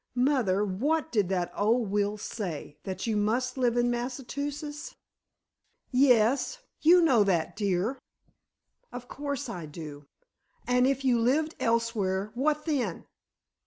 [0.17, 2.79] Mother, what did that old will say?
[2.85, 4.95] That you must live in Massachusetts?"
[5.91, 7.99] "Yes—you know that, dear."
[8.91, 10.07] "Of course I do.
[10.65, 13.05] And if you lived elsewhere, what then?"